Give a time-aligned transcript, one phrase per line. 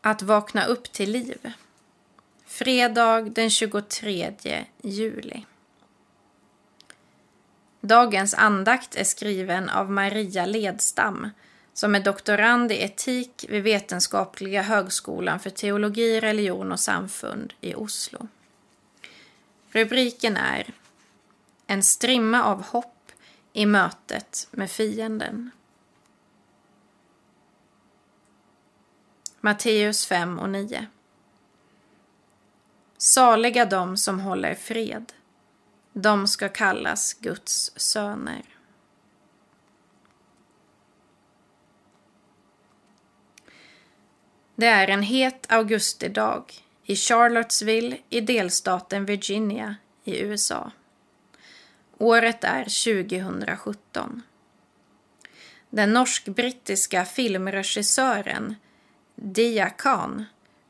[0.00, 1.52] Att vakna upp till liv.
[2.46, 5.44] Fredag den 23 juli.
[7.80, 11.30] Dagens andakt är skriven av Maria Ledstam
[11.72, 18.28] som är doktorand i etik vid Vetenskapliga högskolan för teologi, religion och samfund i Oslo.
[19.70, 20.74] Rubriken är
[21.66, 23.12] En strimma av hopp
[23.52, 25.50] i mötet med fienden.
[29.40, 30.86] Matteus 5 och 9.
[32.98, 35.12] Saliga de som håller fred.
[35.92, 38.42] De ska kallas Guds söner.
[44.54, 46.44] Det är en het augustidag
[46.84, 50.70] i Charlottesville i delstaten Virginia i USA.
[51.98, 54.22] Året är 2017.
[55.70, 58.54] Den norsk-brittiska filmregissören
[59.22, 60.24] Dia Khan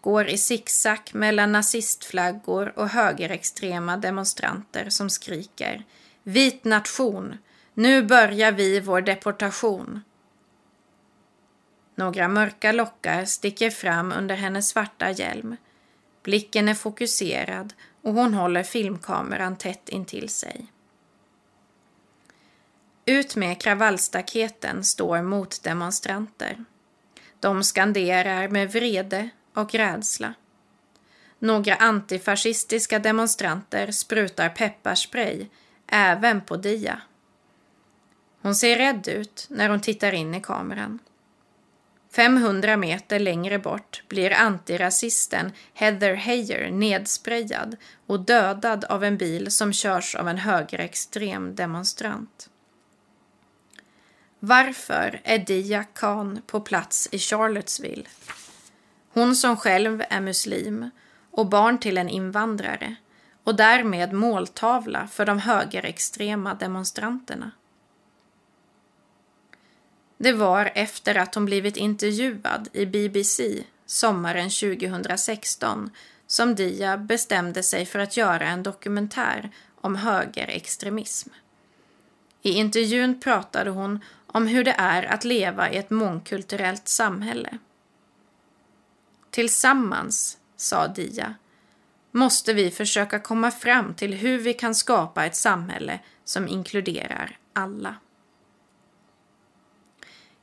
[0.00, 5.84] går i zigzag mellan nazistflaggor och högerextrema demonstranter som skriker
[6.22, 7.38] Vit nation!
[7.74, 10.00] Nu börjar vi vår deportation!
[11.94, 15.56] Några mörka lockar sticker fram under hennes svarta hjälm.
[16.22, 20.66] Blicken är fokuserad och hon håller filmkameran tätt intill sig.
[23.04, 26.64] Ut med kravallstaketen står motdemonstranter.
[27.46, 30.34] De skanderar med vrede och rädsla.
[31.38, 35.46] Några antifascistiska demonstranter sprutar pepparspray
[35.86, 37.00] även på Dia.
[38.42, 40.98] Hon ser rädd ut när hon tittar in i kameran.
[42.12, 49.72] 500 meter längre bort blir antirasisten Heather Heyer nedsprayad och dödad av en bil som
[49.72, 52.50] körs av en högerextrem demonstrant.
[54.48, 58.04] Varför är Dia Khan på plats i Charlottesville?
[59.12, 60.90] Hon som själv är muslim
[61.30, 62.96] och barn till en invandrare
[63.44, 67.50] och därmed måltavla för de högerextrema demonstranterna.
[70.18, 75.90] Det var efter att hon blivit intervjuad i BBC sommaren 2016
[76.26, 81.30] som Dia bestämde sig för att göra en dokumentär om högerextremism.
[82.42, 87.58] I intervjun pratade hon om hur det är att leva i ett mångkulturellt samhälle.
[89.30, 91.34] Tillsammans, sa Dia,
[92.10, 97.94] måste vi försöka komma fram till hur vi kan skapa ett samhälle som inkluderar alla.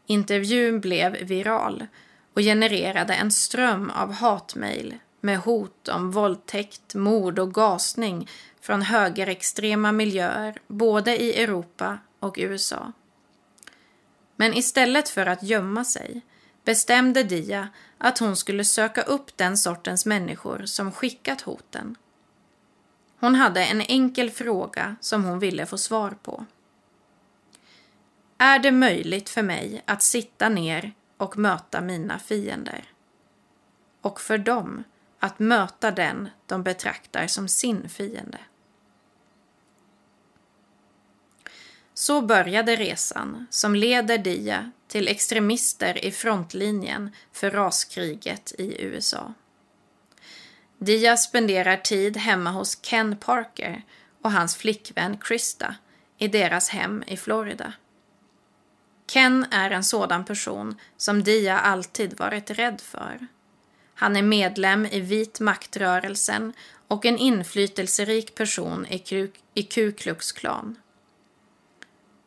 [0.06, 1.88] Intervjun blev viral
[2.34, 8.30] och genererade en ström av hatmejl med hot om våldtäkt, mord och gasning
[8.62, 12.92] från högerextrema miljöer både i Europa och USA.
[14.36, 16.22] Men istället för att gömma sig
[16.64, 21.96] bestämde Dia att hon skulle söka upp den sortens människor som skickat hoten.
[23.20, 26.46] Hon hade en enkel fråga som hon ville få svar på.
[28.38, 32.84] Är det möjligt för mig att sitta ner och möta mina fiender?
[34.02, 34.84] Och för dem
[35.20, 38.40] att möta den de betraktar som sin fiende?
[41.94, 49.34] Så började resan som leder Dia till extremister i frontlinjen för raskriget i USA.
[50.78, 53.84] Dia spenderar tid hemma hos Ken Parker
[54.22, 55.76] och hans flickvän Krista
[56.18, 57.74] i deras hem i Florida.
[59.08, 63.28] Ken är en sådan person som Dia alltid varit rädd för.
[63.96, 66.54] Han är medlem i vit maktrörelsen
[66.88, 68.86] och en inflytelserik person
[69.54, 70.76] i Ku Klux Klan.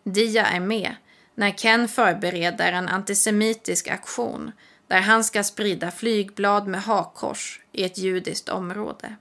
[0.09, 0.95] Dia är med
[1.35, 4.53] när Ken förbereder en antisemitisk aktion
[4.87, 9.17] där han ska sprida flygblad med hakkors i ett judiskt område.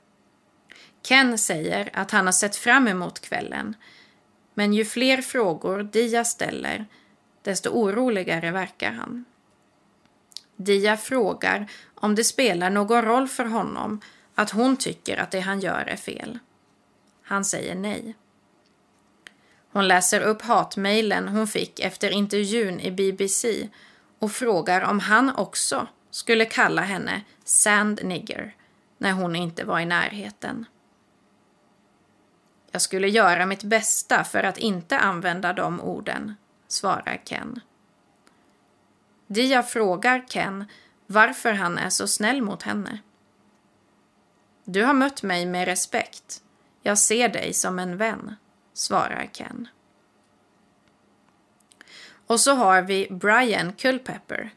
[1.01, 3.75] Ken säger att han har sett fram emot kvällen
[4.53, 6.85] men ju fler frågor Dia ställer
[7.41, 9.25] desto oroligare verkar han.
[10.55, 14.01] Dia frågar om det spelar någon roll för honom
[14.35, 16.39] att hon tycker att det han gör är fel.
[17.23, 18.15] Han säger nej.
[19.75, 23.69] Hon läser upp hatmejlen hon fick efter intervjun i BBC
[24.19, 28.55] och frågar om han också skulle kalla henne Sand Nigger
[28.97, 30.65] när hon inte var i närheten.
[32.71, 36.35] Jag skulle göra mitt bästa för att inte använda de orden,
[36.67, 37.59] svarar Ken.
[39.27, 40.65] Dia frågar Ken
[41.07, 42.99] varför han är så snäll mot henne.
[44.63, 46.41] Du har mött mig med respekt.
[46.81, 48.35] Jag ser dig som en vän,
[48.75, 49.67] svarar Ken.
[52.27, 54.49] Och så har vi Brian Culpepper,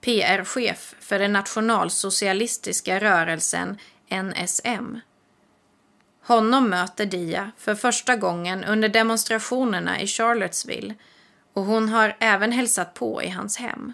[0.00, 3.78] PR-chef för den nationalsocialistiska rörelsen
[4.08, 5.00] NSM.
[6.22, 10.94] Honom möter Dia för första gången under demonstrationerna i Charlottesville
[11.52, 13.92] och hon har även hälsat på i hans hem.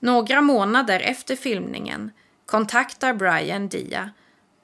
[0.00, 2.10] Några månader efter filmningen
[2.46, 4.10] kontaktar Brian Dia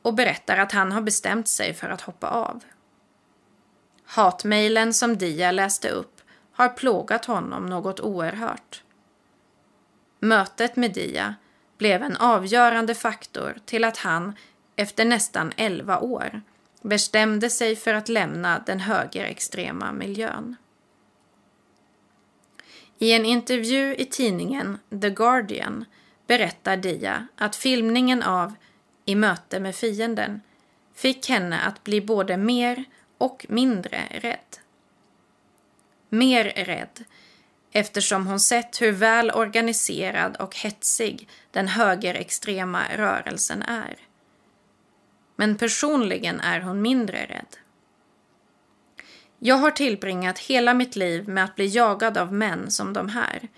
[0.02, 2.62] och berättar att han har bestämt sig för att hoppa av.
[4.04, 6.20] Hatmejlen som Dia läste upp
[6.52, 8.82] har plågat honom något oerhört.
[10.20, 11.34] Mötet med Dia
[11.78, 14.32] blev en avgörande faktor till att han
[14.76, 16.42] efter nästan 11 år
[16.82, 20.56] bestämde sig för att lämna den högerextrema miljön.
[22.98, 25.84] I en intervju i tidningen The Guardian
[26.26, 28.54] berättar Dia att filmningen av
[29.04, 30.40] I möte med fienden
[30.94, 32.84] fick henne att bli både mer
[33.18, 34.58] och mindre rädd.
[36.08, 37.04] Mer rädd
[37.72, 43.96] eftersom hon sett hur väl organiserad och hetsig den högerextrema rörelsen är.
[45.36, 47.56] Men personligen är hon mindre rädd.
[49.38, 53.48] Jag har tillbringat hela mitt liv med att bli jagad av män som de här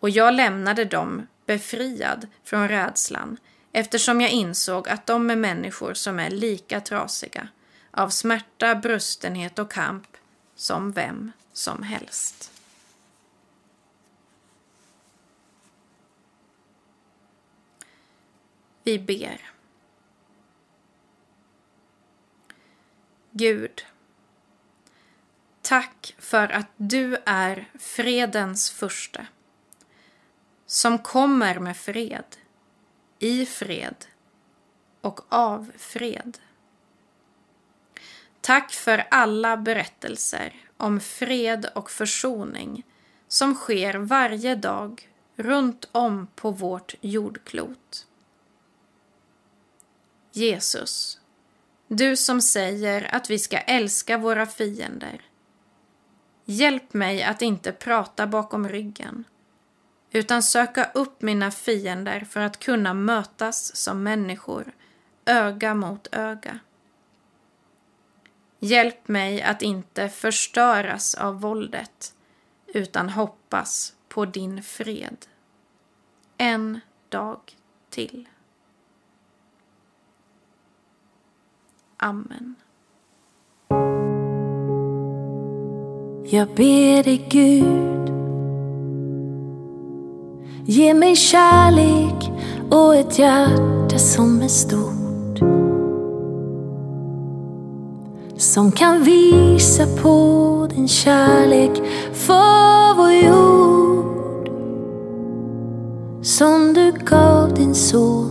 [0.00, 3.36] och jag lämnade dem befriad från rädslan
[3.72, 7.48] eftersom jag insåg att de är människor som är lika trasiga
[7.90, 10.16] av smärta, brustenhet och kamp
[10.54, 12.52] som vem som helst.
[18.82, 19.50] Vi ber.
[23.30, 23.86] Gud,
[25.62, 29.26] tack för att du är fredens första
[30.66, 32.36] som kommer med fred,
[33.18, 34.06] i fred
[35.00, 36.38] och av fred.
[38.48, 42.86] Tack för alla berättelser om fred och försoning
[43.26, 48.06] som sker varje dag runt om på vårt jordklot.
[50.32, 51.20] Jesus,
[51.88, 55.22] du som säger att vi ska älska våra fiender.
[56.44, 59.24] Hjälp mig att inte prata bakom ryggen
[60.10, 64.72] utan söka upp mina fiender för att kunna mötas som människor,
[65.24, 66.58] öga mot öga.
[68.58, 72.14] Hjälp mig att inte förstöras av våldet
[72.66, 75.26] utan hoppas på din fred.
[76.36, 77.40] En dag
[77.90, 78.28] till.
[81.96, 82.54] Amen.
[86.30, 87.88] Jag ber dig Gud
[90.70, 92.30] Ge mig kärlek
[92.70, 94.97] och ett hjärta som är stort
[98.58, 101.70] Som kan visa på din kärlek
[102.12, 104.48] för vår jord
[106.22, 108.30] Som du gav din son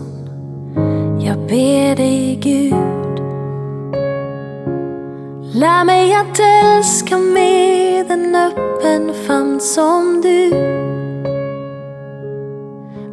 [1.20, 3.20] Jag ber dig Gud
[5.56, 10.50] Lär mig att älska med en öppen famn som du.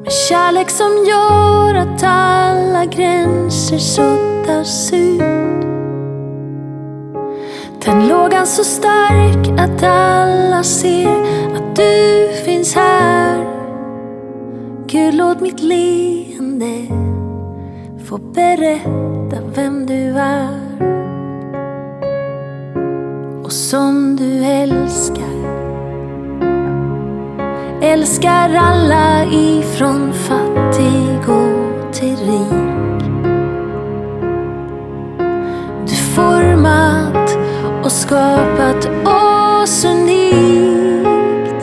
[0.02, 5.44] Med kärlek som gör att alla gränser suddas ut.
[7.81, 11.16] Tänd lågan så stark att alla ser
[11.56, 13.44] att du finns här.
[14.87, 16.87] Gud, låt mitt leende
[18.05, 20.64] få berätta vem du är
[23.44, 25.25] och som du älskar.
[27.83, 32.74] Älskar alla ifrån fattig och till rik.
[38.14, 41.62] Skapat oss unikt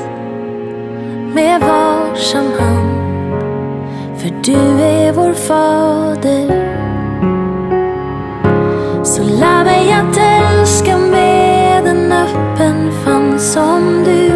[1.34, 3.42] med varsam hand.
[4.18, 6.48] För du är vår fader.
[9.04, 14.30] Så lär mig att älska med en öppen famn som du.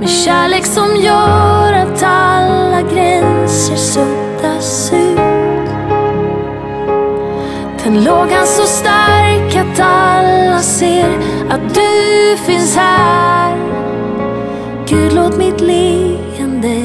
[0.00, 5.18] Med kärlek som gör att alla gränser suddas ut.
[7.84, 9.07] Den lågan så alltså stark
[9.56, 11.18] att alla ser
[11.50, 13.56] att du finns här.
[14.86, 16.82] Gud, låt mitt leende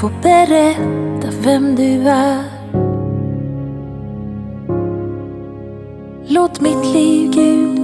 [0.00, 2.44] få berätta vem du är.
[6.26, 7.78] Låt mitt liv, Gud,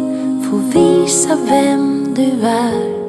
[0.50, 3.00] få visa vem du är.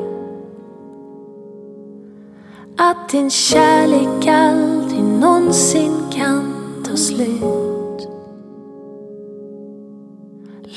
[2.77, 6.53] Att din kärlek aldrig någonsin kan
[6.88, 7.71] ta slut.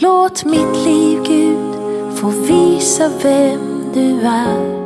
[0.04, 1.74] Låt mitt liv, Gud,
[2.16, 4.83] få visa vem du är.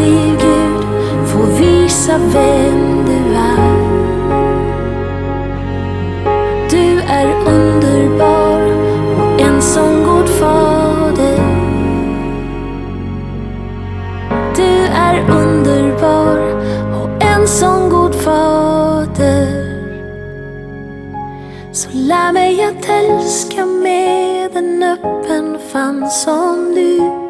[0.00, 0.84] Liv, Gud,
[1.28, 3.94] får visa vem du är.
[6.70, 8.60] Du är underbar
[9.18, 11.40] och en sån god fader.
[14.56, 16.38] Du är underbar
[16.94, 19.74] och en sån god fader.
[21.72, 27.23] Så lär mig att älska med en öppen famn som du.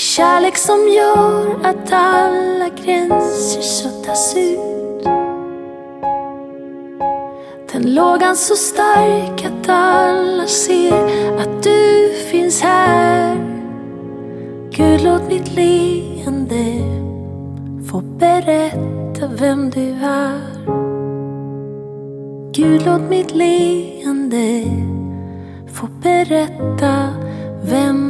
[0.00, 5.04] Med kärlek som gör att alla gränser suddas ut.
[7.72, 13.36] Den lågan så stark att alla ser att du finns här.
[14.70, 16.64] Gud, låt mitt leende
[17.90, 20.40] få berätta vem du är.
[22.52, 24.64] Gud, låt mitt leende
[25.72, 27.08] få berätta
[27.62, 28.09] vem